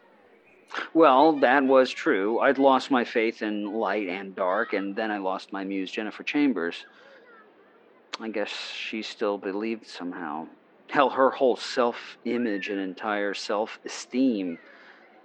Well, 0.92 1.32
that 1.40 1.64
was 1.64 1.90
true. 1.90 2.40
I'd 2.40 2.58
lost 2.58 2.90
my 2.90 3.04
faith 3.04 3.42
in 3.42 3.72
light 3.72 4.08
and 4.08 4.34
dark, 4.34 4.72
and 4.72 4.94
then 4.94 5.10
I 5.10 5.18
lost 5.18 5.52
my 5.52 5.64
muse, 5.64 5.90
Jennifer 5.90 6.24
Chambers. 6.24 6.84
I 8.20 8.28
guess 8.28 8.50
she 8.50 9.02
still 9.02 9.38
believed 9.38 9.86
somehow. 9.86 10.48
Hell, 10.94 11.10
her 11.10 11.30
whole 11.30 11.56
self 11.56 12.18
image 12.24 12.68
and 12.68 12.78
entire 12.78 13.34
self 13.34 13.80
esteem 13.84 14.60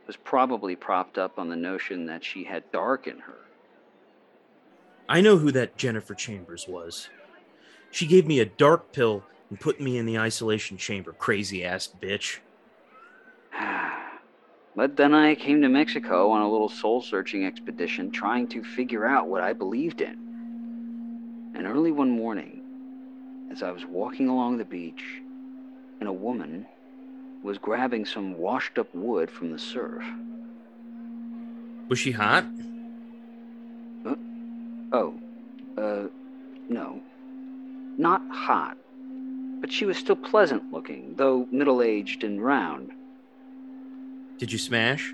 was 0.07 0.15
probably 0.15 0.75
propped 0.75 1.19
up 1.19 1.37
on 1.37 1.47
the 1.47 1.55
notion 1.55 2.07
that 2.07 2.25
she 2.25 2.43
had 2.43 2.71
dark 2.71 3.05
in 3.05 3.19
her. 3.19 3.37
I 5.07 5.21
know 5.21 5.37
who 5.37 5.51
that 5.51 5.77
Jennifer 5.77 6.15
Chambers 6.15 6.67
was. 6.67 7.09
She 7.91 8.07
gave 8.07 8.25
me 8.25 8.39
a 8.39 8.45
dark 8.45 8.91
pill 8.93 9.23
and 9.51 9.59
put 9.59 9.79
me 9.79 9.99
in 9.99 10.07
the 10.07 10.17
isolation 10.17 10.75
chamber, 10.75 11.13
crazy 11.13 11.63
ass 11.63 11.87
bitch. 12.01 12.39
But 14.75 14.95
then 14.95 15.13
I 15.13 15.35
came 15.35 15.61
to 15.61 15.69
Mexico 15.69 16.31
on 16.31 16.41
a 16.41 16.49
little 16.49 16.69
soul 16.69 16.99
searching 16.99 17.45
expedition 17.45 18.09
trying 18.09 18.47
to 18.47 18.63
figure 18.63 19.05
out 19.05 19.27
what 19.27 19.41
I 19.41 19.53
believed 19.53 20.01
in. 20.01 21.53
And 21.55 21.67
early 21.67 21.91
one 21.91 22.09
morning, 22.09 22.63
as 23.51 23.61
I 23.61 23.69
was 23.69 23.85
walking 23.85 24.29
along 24.29 24.57
the 24.57 24.65
beach, 24.65 25.03
and 25.99 26.07
a 26.07 26.13
woman 26.13 26.65
was 27.43 27.57
grabbing 27.57 28.05
some 28.05 28.37
washed 28.37 28.77
up 28.77 28.93
wood 28.93 29.29
from 29.29 29.51
the 29.51 29.59
surf. 29.59 30.03
Was 31.87 31.99
she 31.99 32.11
hot? 32.11 32.45
Oh, 34.91 35.13
uh, 35.77 36.07
no. 36.67 36.99
Not 37.97 38.21
hot, 38.29 38.77
but 39.61 39.71
she 39.71 39.85
was 39.85 39.97
still 39.97 40.15
pleasant 40.15 40.71
looking, 40.71 41.13
though 41.15 41.47
middle 41.51 41.81
aged 41.81 42.23
and 42.23 42.43
round. 42.43 42.91
Did 44.37 44.51
you 44.51 44.57
smash? 44.57 45.13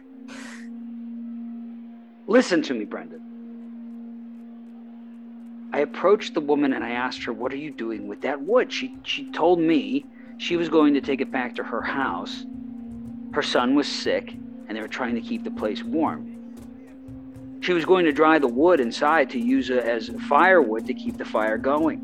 Listen 2.27 2.61
to 2.63 2.73
me, 2.73 2.85
Brendan. 2.85 3.21
I 5.73 5.79
approached 5.79 6.33
the 6.33 6.41
woman 6.41 6.73
and 6.73 6.83
I 6.83 6.91
asked 6.91 7.23
her, 7.23 7.33
What 7.33 7.51
are 7.51 7.57
you 7.57 7.71
doing 7.71 8.07
with 8.07 8.21
that 8.21 8.41
wood? 8.41 8.71
She, 8.71 8.95
she 9.03 9.29
told 9.31 9.59
me 9.59 10.05
she 10.37 10.57
was 10.57 10.69
going 10.69 10.93
to 10.93 11.01
take 11.01 11.21
it 11.21 11.31
back 11.31 11.55
to 11.55 11.63
her 11.63 11.81
house. 11.81 12.45
Her 13.33 13.41
son 13.41 13.75
was 13.75 13.87
sick 13.87 14.33
and 14.67 14.77
they 14.77 14.81
were 14.81 14.87
trying 14.87 15.15
to 15.15 15.21
keep 15.21 15.43
the 15.43 15.51
place 15.51 15.83
warm. 15.83 16.31
She 17.61 17.73
was 17.73 17.85
going 17.85 18.05
to 18.05 18.11
dry 18.11 18.37
the 18.39 18.47
wood 18.47 18.79
inside 18.79 19.29
to 19.31 19.39
use 19.39 19.69
it 19.69 19.83
as 19.83 20.09
firewood 20.27 20.85
to 20.87 20.93
keep 20.93 21.17
the 21.17 21.25
fire 21.25 21.57
going. 21.57 22.03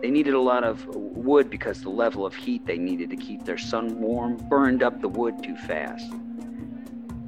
They 0.00 0.10
needed 0.10 0.34
a 0.34 0.40
lot 0.40 0.64
of 0.64 0.86
wood 0.86 1.50
because 1.50 1.80
the 1.80 1.90
level 1.90 2.26
of 2.26 2.34
heat 2.34 2.66
they 2.66 2.78
needed 2.78 3.10
to 3.10 3.16
keep 3.16 3.44
their 3.44 3.58
son 3.58 4.00
warm 4.00 4.36
burned 4.48 4.82
up 4.82 5.00
the 5.00 5.08
wood 5.08 5.42
too 5.42 5.56
fast. 5.56 6.12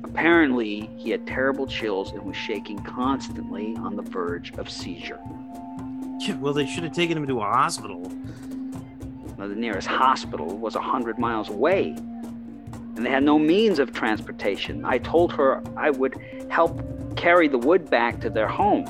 Apparently, 0.05 0.91
he 0.97 1.11
had 1.11 1.27
terrible 1.27 1.67
chills 1.67 2.13
and 2.13 2.23
was 2.23 2.37
shaking 2.37 2.79
constantly 2.79 3.77
on 3.77 3.97
the 3.97 4.03
verge 4.03 4.53
of 4.59 4.71
seizure. 4.71 5.21
Yeah, 6.21 6.37
well, 6.37 6.55
they 6.55 6.67
should 6.67 6.85
have 6.85 6.93
taken 6.93 7.19
him 7.19 7.27
to 7.27 7.41
a 7.41 7.45
hospital. 7.45 8.11
Now, 9.39 9.49
the 9.49 9.55
nearest 9.55 9.87
hospital 9.87 10.57
was 10.57 10.77
a 10.77 10.81
hundred 10.81 11.19
miles 11.19 11.51
away, 11.51 11.95
and 12.97 13.05
they 13.05 13.11
had 13.11 13.23
no 13.23 13.39
means 13.39 13.79
of 13.79 13.93
transportation. 13.93 14.85
I 14.85 14.97
told 14.99 15.33
her 15.35 15.63
I 15.77 15.91
would 15.91 16.17
help 16.49 16.81
carry 17.17 17.47
the 17.47 17.59
wood 17.59 17.91
back 17.91 18.21
to 18.23 18.31
their 18.31 18.49
home. 18.49 18.87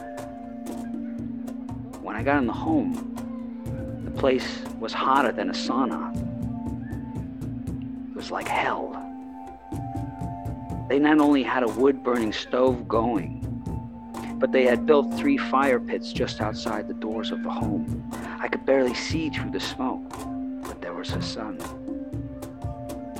When 2.00 2.14
I 2.14 2.22
got 2.22 2.38
in 2.38 2.46
the 2.46 2.52
home, 2.52 2.92
the 4.04 4.12
place 4.12 4.62
was 4.78 4.92
hotter 4.92 5.32
than 5.32 5.50
a 5.50 5.52
sauna. 5.52 6.14
It 8.10 8.16
was 8.16 8.30
like 8.30 8.46
hell. 8.46 8.92
They 10.88 11.00
not 11.00 11.18
only 11.18 11.42
had 11.42 11.64
a 11.64 11.68
wood 11.68 12.04
burning 12.04 12.32
stove 12.32 12.86
going, 12.86 13.42
but 14.38 14.52
they 14.52 14.64
had 14.64 14.86
built 14.86 15.12
three 15.14 15.38
fire 15.38 15.80
pits 15.80 16.12
just 16.12 16.40
outside 16.40 16.86
the 16.86 16.94
doors 16.94 17.32
of 17.32 17.42
the 17.42 17.50
home. 17.50 18.08
I 18.38 18.46
could 18.46 18.64
barely 18.64 18.94
see 18.94 19.30
through 19.30 19.50
the 19.50 19.60
smoke, 19.60 20.04
was 21.06 21.14
her 21.14 21.22
son 21.22 21.58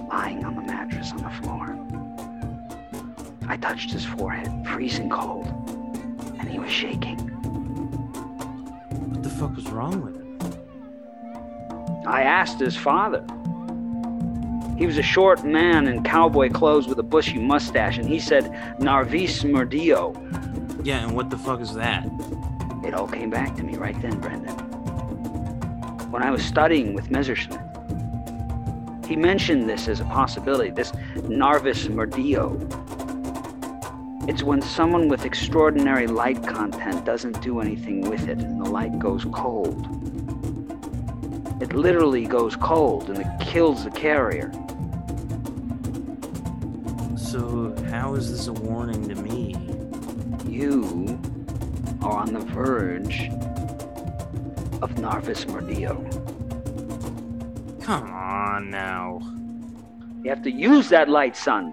lying 0.09 0.45
on 0.45 0.57
the 0.57 0.63
mattress 0.63 1.13
on 1.13 1.19
the 1.19 1.31
floor. 1.43 1.79
I 3.49 3.57
touched 3.57 3.93
his 3.93 4.05
forehead, 4.05 4.51
freezing 4.67 5.09
cold, 5.09 5.47
and 6.39 6.49
he 6.49 6.59
was 6.59 6.71
shaking. 6.71 7.19
What 9.11 9.23
the 9.23 9.31
fuck 9.31 9.55
was 9.55 9.69
wrong 9.71 10.03
with 10.03 10.17
him? 10.17 10.39
I 12.07 12.23
asked 12.23 12.59
his 12.59 12.77
father. 12.77 13.25
He 14.79 14.87
was 14.87 14.99
a 14.99 15.03
short 15.03 15.45
man 15.45 15.87
in 15.87 16.03
cowboy 16.03 16.51
clothes 16.51 16.89
with 16.89 16.99
a 16.99 17.05
bushy 17.05 17.39
mustache, 17.39 17.99
and 17.99 18.09
he 18.09 18.19
said 18.19 18.45
Narvis 18.81 19.45
Murdio. 19.45 20.15
Yeah, 20.85 21.05
and 21.05 21.15
what 21.15 21.31
the 21.31 21.39
fuck 21.39 21.61
is 21.61 21.75
that? 21.75 22.07
It 22.85 22.95
all 22.95 23.09
came 23.09 23.31
back 23.31 23.57
to 23.57 23.63
me 23.63 23.77
right 23.77 24.01
then, 24.03 24.19
Brendan. 24.21 24.55
When 26.11 26.23
I 26.23 26.31
was 26.31 26.45
studying 26.45 26.95
with 26.95 27.11
Messerschmitt, 27.11 27.66
he 29.07 29.15
mentioned 29.15 29.69
this 29.69 29.87
as 29.87 30.01
a 30.01 30.05
possibility, 30.05 30.71
this 30.71 30.91
Narvis 31.31 31.89
Murdio. 31.89 32.57
It's 34.29 34.43
when 34.43 34.61
someone 34.61 35.09
with 35.09 35.25
extraordinary 35.25 36.09
light 36.09 36.43
content 36.43 37.05
doesn't 37.05 37.41
do 37.41 37.61
anything 37.61 38.11
with 38.11 38.29
it 38.29 38.39
and 38.39 38.61
the 38.61 38.69
light 38.69 38.99
goes 38.99 39.25
cold. 39.33 39.87
It 41.63 41.73
literally 41.73 42.27
goes 42.27 42.57
cold 42.57 43.09
and 43.09 43.19
it 43.19 43.47
kills 43.47 43.85
the 43.85 43.91
carrier. 43.93 44.51
So, 47.17 47.77
how 47.89 48.15
is 48.15 48.33
this 48.33 48.49
a 48.49 48.53
warning 48.53 49.09
to 49.09 49.15
me? 49.15 49.55
You 50.49 51.21
are 52.03 52.19
on 52.19 52.33
the 52.33 52.41
verge 52.41 53.29
of 54.83 54.91
Narvis 54.97 55.47
Murdio. 55.47 55.95
Come 57.85 58.11
on 58.11 58.16
now. 58.61 59.21
You 60.23 60.31
have 60.31 60.43
to 60.43 60.51
use 60.51 60.89
that 60.89 61.09
light, 61.09 61.37
son, 61.37 61.73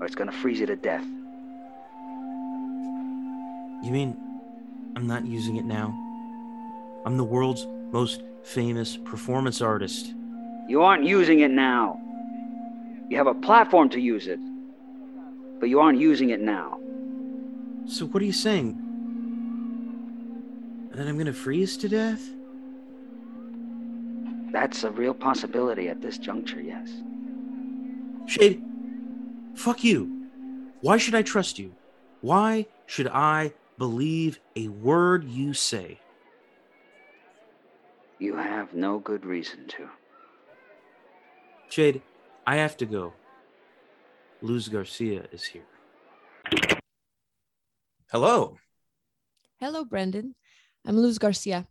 or 0.00 0.06
it's 0.06 0.14
gonna 0.14 0.32
freeze 0.32 0.60
you 0.60 0.66
to 0.66 0.76
death. 0.76 1.04
You 3.82 3.90
mean 3.90 4.16
I'm 4.96 5.06
not 5.06 5.24
using 5.24 5.56
it 5.56 5.64
now? 5.64 5.94
I'm 7.06 7.16
the 7.16 7.24
world's 7.24 7.66
most 7.92 8.22
famous 8.42 8.96
performance 8.96 9.60
artist. 9.60 10.14
You 10.68 10.82
aren't 10.82 11.04
using 11.04 11.40
it 11.40 11.50
now. 11.50 12.00
You 13.08 13.16
have 13.16 13.26
a 13.26 13.34
platform 13.34 13.88
to 13.90 14.00
use 14.00 14.26
it, 14.26 14.38
but 15.58 15.68
you 15.68 15.80
aren't 15.80 15.98
using 15.98 16.30
it 16.30 16.40
now. 16.40 16.78
So, 17.86 18.06
what 18.06 18.22
are 18.22 18.26
you 18.26 18.32
saying? 18.32 18.78
That 20.92 21.06
I'm 21.06 21.18
gonna 21.18 21.32
freeze 21.32 21.76
to 21.78 21.88
death? 21.88 22.20
That's 24.60 24.84
a 24.84 24.90
real 24.90 25.14
possibility 25.14 25.88
at 25.88 26.02
this 26.02 26.18
juncture, 26.18 26.60
yes. 26.60 26.90
Shade, 28.26 28.62
fuck 29.54 29.82
you. 29.82 30.28
Why 30.82 30.98
should 30.98 31.14
I 31.14 31.22
trust 31.22 31.58
you? 31.58 31.72
Why 32.20 32.66
should 32.84 33.08
I 33.08 33.54
believe 33.78 34.38
a 34.56 34.68
word 34.68 35.24
you 35.24 35.54
say? 35.54 35.98
You 38.18 38.36
have 38.36 38.74
no 38.74 38.98
good 38.98 39.24
reason 39.24 39.66
to. 39.68 39.88
Shade, 41.70 42.02
I 42.46 42.56
have 42.56 42.76
to 42.76 42.84
go. 42.84 43.14
Luz 44.42 44.68
Garcia 44.68 45.24
is 45.32 45.42
here. 45.42 45.64
Hello. 48.12 48.58
Hello, 49.58 49.86
Brendan. 49.86 50.34
I'm 50.86 50.98
Luz 50.98 51.16
Garcia. 51.16 51.66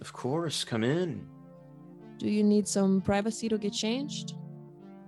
Of 0.00 0.12
course, 0.12 0.64
come 0.64 0.82
in. 0.82 1.28
Do 2.22 2.30
you 2.30 2.44
need 2.44 2.68
some 2.68 3.00
privacy 3.00 3.48
to 3.48 3.58
get 3.58 3.72
changed? 3.72 4.34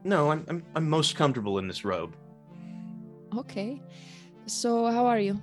No, 0.02 0.32
I'm, 0.32 0.44
I'm, 0.48 0.64
I'm 0.74 0.90
most 0.90 1.14
comfortable 1.14 1.58
in 1.58 1.68
this 1.68 1.84
robe. 1.84 2.16
Okay. 3.36 3.80
So, 4.46 4.86
how 4.86 5.06
are 5.06 5.20
you? 5.20 5.40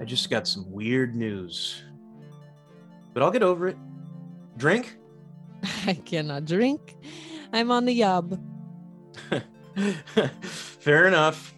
I 0.00 0.06
just 0.06 0.30
got 0.30 0.48
some 0.48 0.64
weird 0.72 1.14
news. 1.14 1.82
But 3.12 3.22
I'll 3.22 3.30
get 3.30 3.42
over 3.42 3.68
it. 3.68 3.76
Drink? 4.56 4.96
I 5.86 5.92
cannot 5.92 6.46
drink. 6.46 6.96
I'm 7.52 7.70
on 7.70 7.84
the 7.84 7.92
yob. 7.92 8.42
Fair 10.40 11.06
enough. 11.06 11.54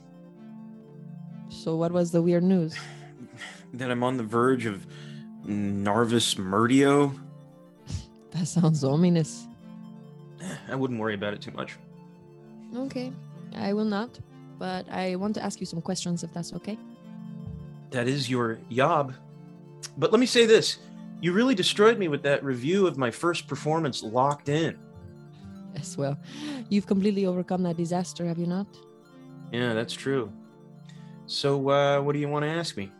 So, 1.50 1.76
what 1.76 1.92
was 1.92 2.10
the 2.10 2.20
weird 2.20 2.42
news? 2.42 2.76
That 3.74 3.90
I'm 3.90 4.04
on 4.04 4.16
the 4.18 4.22
verge 4.22 4.66
of 4.66 4.86
Narvis 5.44 6.36
Murdio. 6.36 7.23
That 8.34 8.46
sounds 8.46 8.82
ominous. 8.82 9.46
I 10.68 10.74
wouldn't 10.74 10.98
worry 11.00 11.14
about 11.14 11.34
it 11.34 11.40
too 11.40 11.52
much. 11.52 11.76
Okay, 12.76 13.12
I 13.54 13.72
will 13.72 13.84
not. 13.84 14.18
But 14.58 14.88
I 14.90 15.16
want 15.16 15.34
to 15.36 15.42
ask 15.42 15.60
you 15.60 15.66
some 15.66 15.80
questions 15.80 16.22
if 16.24 16.32
that's 16.32 16.52
okay. 16.54 16.78
That 17.90 18.08
is 18.08 18.28
your 18.28 18.58
yob. 18.68 19.14
But 19.96 20.10
let 20.10 20.18
me 20.18 20.26
say 20.26 20.46
this 20.46 20.78
you 21.20 21.32
really 21.32 21.54
destroyed 21.54 21.98
me 21.98 22.08
with 22.08 22.22
that 22.22 22.44
review 22.44 22.86
of 22.86 22.98
my 22.98 23.10
first 23.10 23.46
performance, 23.46 24.02
Locked 24.02 24.48
In. 24.48 24.78
Yes, 25.74 25.96
well, 25.96 26.18
you've 26.68 26.86
completely 26.86 27.26
overcome 27.26 27.62
that 27.62 27.76
disaster, 27.76 28.26
have 28.26 28.38
you 28.38 28.46
not? 28.46 28.66
Yeah, 29.52 29.74
that's 29.74 29.92
true. 29.92 30.30
So, 31.26 31.68
uh, 31.68 32.00
what 32.00 32.12
do 32.12 32.18
you 32.18 32.28
want 32.28 32.44
to 32.44 32.50
ask 32.50 32.76
me? 32.76 32.90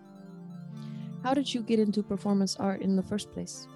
How 1.22 1.34
did 1.34 1.52
you 1.52 1.62
get 1.62 1.78
into 1.78 2.02
performance 2.02 2.56
art 2.56 2.80
in 2.80 2.96
the 2.96 3.02
first 3.02 3.30
place? 3.32 3.66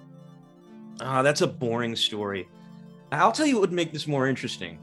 Ah, 1.01 1.21
that's 1.21 1.41
a 1.41 1.47
boring 1.47 1.95
story. 1.95 2.47
I'll 3.11 3.31
tell 3.31 3.45
you 3.45 3.55
what 3.55 3.61
would 3.61 3.71
make 3.71 3.91
this 3.91 4.07
more 4.07 4.27
interesting. 4.27 4.79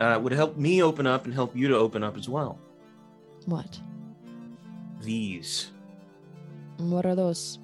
Uh, 0.00 0.14
it 0.16 0.22
would 0.22 0.32
help 0.32 0.56
me 0.56 0.82
open 0.82 1.06
up 1.06 1.24
and 1.24 1.34
help 1.34 1.54
you 1.54 1.68
to 1.68 1.76
open 1.76 2.02
up 2.02 2.16
as 2.16 2.28
well. 2.28 2.58
What? 3.46 3.78
These. 5.00 5.70
What 6.78 7.06
are 7.06 7.14
those? 7.14 7.58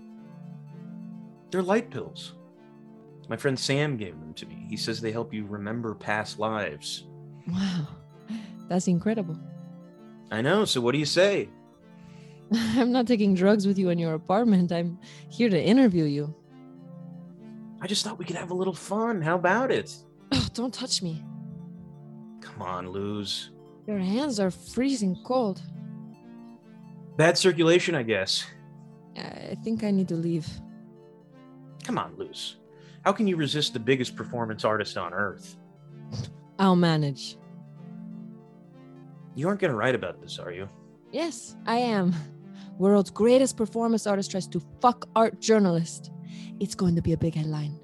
They're 1.50 1.62
light 1.62 1.90
pills. 1.90 2.34
My 3.28 3.36
friend 3.36 3.58
Sam 3.58 3.96
gave 3.96 4.18
them 4.20 4.34
to 4.34 4.46
me. 4.46 4.66
He 4.68 4.76
says 4.76 5.00
they 5.00 5.12
help 5.12 5.32
you 5.32 5.46
remember 5.46 5.94
past 5.94 6.38
lives. 6.38 7.04
Wow, 7.48 7.88
that's 8.68 8.88
incredible. 8.88 9.38
I 10.30 10.42
know, 10.42 10.64
so 10.64 10.80
what 10.80 10.92
do 10.92 10.98
you 10.98 11.06
say? 11.06 11.48
I'm 12.52 12.92
not 12.92 13.06
taking 13.06 13.34
drugs 13.34 13.66
with 13.66 13.78
you 13.78 13.90
in 13.90 13.98
your 13.98 14.14
apartment. 14.14 14.72
I'm 14.72 14.98
here 15.28 15.48
to 15.48 15.60
interview 15.60 16.04
you. 16.04 16.34
I 17.86 17.88
just 17.88 18.04
thought 18.04 18.18
we 18.18 18.24
could 18.24 18.34
have 18.34 18.50
a 18.50 18.54
little 18.54 18.74
fun. 18.74 19.22
How 19.22 19.36
about 19.36 19.70
it? 19.70 19.94
Oh, 20.32 20.48
don't 20.54 20.74
touch 20.74 21.02
me. 21.02 21.24
Come 22.40 22.60
on, 22.60 22.86
Luz. 22.86 23.50
Your 23.86 24.00
hands 24.00 24.40
are 24.40 24.50
freezing 24.50 25.16
cold. 25.24 25.62
Bad 27.16 27.38
circulation, 27.38 27.94
I 27.94 28.02
guess. 28.02 28.44
I 29.16 29.56
think 29.62 29.84
I 29.84 29.92
need 29.92 30.08
to 30.08 30.16
leave. 30.16 30.48
Come 31.84 31.96
on, 31.96 32.16
Luz. 32.18 32.56
How 33.04 33.12
can 33.12 33.28
you 33.28 33.36
resist 33.36 33.72
the 33.72 33.78
biggest 33.78 34.16
performance 34.16 34.64
artist 34.64 34.98
on 34.98 35.14
earth? 35.14 35.56
I'll 36.58 36.74
manage. 36.74 37.38
You 39.36 39.46
aren't 39.46 39.60
going 39.60 39.70
to 39.70 39.76
write 39.76 39.94
about 39.94 40.20
this, 40.20 40.40
are 40.40 40.50
you? 40.50 40.68
Yes, 41.12 41.54
I 41.66 41.76
am. 41.76 42.12
World's 42.78 43.10
greatest 43.10 43.56
performance 43.56 44.06
artist 44.06 44.30
tries 44.30 44.46
to 44.48 44.60
fuck 44.80 45.08
art 45.16 45.40
journalist. 45.40 46.10
It's 46.60 46.74
going 46.74 46.96
to 46.96 47.02
be 47.02 47.12
a 47.12 47.16
big 47.16 47.34
headline. 47.34 47.78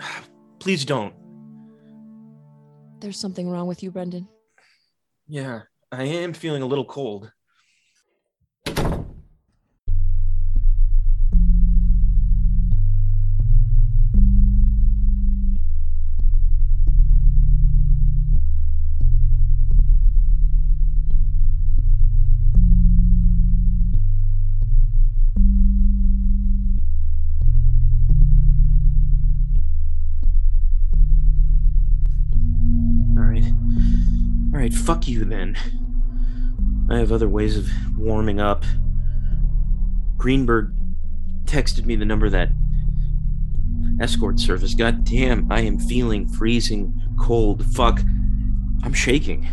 Please 0.58 0.84
don't. 0.84 1.14
There's 3.00 3.18
something 3.18 3.48
wrong 3.48 3.66
with 3.66 3.82
you, 3.82 3.90
Brendan. 3.90 4.28
Yeah, 5.26 5.62
I 5.90 6.04
am 6.04 6.32
feeling 6.32 6.62
a 6.62 6.66
little 6.66 6.84
cold. 6.84 7.32
Fuck 34.82 35.06
you 35.06 35.24
then. 35.24 35.56
I 36.90 36.98
have 36.98 37.12
other 37.12 37.28
ways 37.28 37.56
of 37.56 37.70
warming 37.96 38.40
up. 38.40 38.64
Greenberg 40.16 40.72
texted 41.44 41.86
me 41.86 41.94
the 41.94 42.04
number 42.04 42.28
that 42.30 42.50
escort 44.00 44.40
service. 44.40 44.74
God 44.74 45.04
damn, 45.04 45.50
I 45.50 45.60
am 45.60 45.78
feeling 45.78 46.28
freezing 46.28 46.92
cold. 47.20 47.64
Fuck. 47.74 48.00
I'm 48.82 48.92
shaking. 48.92 49.48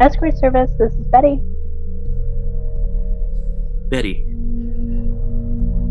Escort 0.00 0.36
service, 0.38 0.70
this 0.78 0.92
is 0.92 1.06
Betty. 1.12 1.40
Betty. 3.88 4.22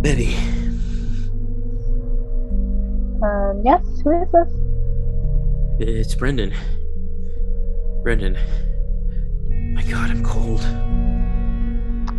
Betty. 0.01 0.35
Um, 3.23 3.63
yes, 3.65 3.81
who 4.03 4.21
is 4.21 4.31
this? 4.31 4.47
It's 5.79 6.13
Brendan. 6.13 6.53
Brendan. 8.03 8.37
My 9.73 9.81
god, 9.81 10.11
I'm 10.11 10.23
cold. 10.23 10.61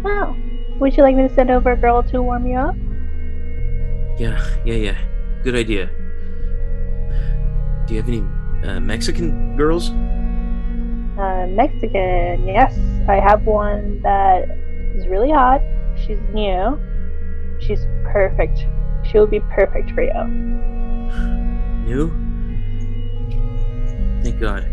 Oh, 0.05 0.37
would 0.81 0.97
you 0.97 1.05
like 1.05 1.15
me 1.15 1.29
to 1.29 1.35
send 1.35 1.51
over 1.51 1.71
a 1.73 1.77
girl 1.77 2.03
to 2.03 2.23
warm 2.23 2.45
you 2.47 2.57
up? 2.57 2.75
Yeah, 4.19 4.45
yeah, 4.65 4.75
yeah. 4.75 4.99
Good 5.45 5.55
idea. 5.55 5.89
Do 7.87 7.95
you 7.95 8.01
have 8.01 8.09
any 8.09 8.25
uh, 8.67 8.81
Mexican 8.81 9.57
girls? 9.57 9.91
Uh, 11.19 11.47
Mexican, 11.51 12.49
yes. 12.49 12.77
I 13.09 13.21
have 13.21 13.47
one 13.47 14.03
that 14.03 14.58
is 14.99 15.07
really 15.07 15.31
hot. 15.31 15.63
She's 15.97 16.19
new. 16.33 16.79
She's 17.61 17.87
perfect. 18.05 18.59
She 19.05 19.19
will 19.19 19.27
be 19.27 19.41
perfect 19.41 19.91
for 19.93 20.03
you. 20.03 20.25
New? 21.87 22.11
Thank 24.23 24.41
God. 24.41 24.69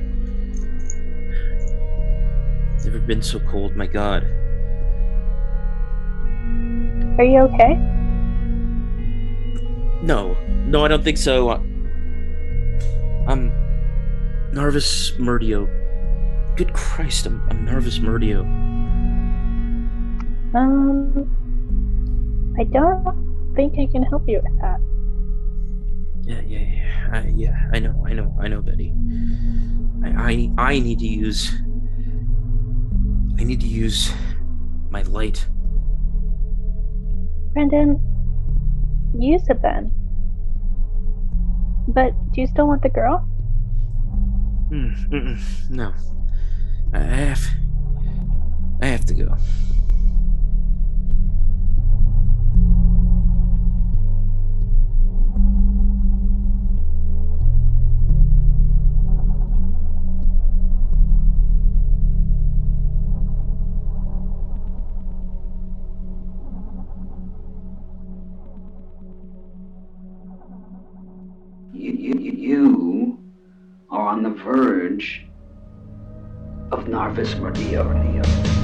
Never 2.84 3.00
been 3.00 3.22
so 3.22 3.40
cold, 3.40 3.76
my 3.76 3.88
God. 3.88 4.24
Are 7.18 7.24
you 7.24 7.40
okay? 7.42 7.76
No, 10.04 10.36
no, 10.68 10.84
I 10.84 10.88
don't 10.88 11.04
think 11.04 11.18
so. 11.18 11.50
Uh, 11.50 11.58
I'm 13.28 13.52
Narvis 14.52 15.18
Murdio. 15.18 15.68
Good 16.58 16.74
Christ, 16.74 17.26
I'm, 17.26 17.42
I'm 17.50 17.66
Narvis 17.66 18.00
Murdio. 18.00 18.65
Um, 20.56 21.28
I 22.58 22.64
don't 22.64 23.54
think 23.56 23.78
I 23.78 23.92
can 23.92 24.04
help 24.04 24.24
you 24.28 24.40
with 24.42 24.62
that. 24.62 24.80
Yeah, 26.24 26.42
yeah, 26.48 26.60
yeah, 26.60 27.10
I, 27.12 27.28
yeah. 27.36 27.70
I 27.74 27.80
know, 27.80 28.04
I 28.08 28.14
know, 28.14 28.34
I 28.40 28.48
know, 28.48 28.62
Betty. 28.62 28.94
I, 30.04 30.52
I, 30.58 30.72
I 30.72 30.80
need 30.80 31.00
to 31.00 31.08
use. 31.08 31.52
I 33.38 33.44
need 33.44 33.60
to 33.62 33.68
use 33.68 34.14
my 34.90 35.02
light. 35.04 35.46
Brendan, 37.54 38.00
use 39.20 39.44
it 39.50 39.62
then. 39.62 39.92
But 41.90 42.14
do 42.32 42.42
you 42.42 42.48
still 42.48 42.68
want 42.68 42.82
the 42.82 42.90
girl? 42.90 43.28
Mm, 44.72 45.70
no, 45.70 45.94
I 46.94 47.00
have. 47.00 47.46
I 48.82 48.88
have 48.88 49.06
to 49.06 49.14
go. 49.14 49.38
Verge 74.38 75.26
of 76.72 76.86
Narvis 76.86 77.36
Murdio. 77.40 78.55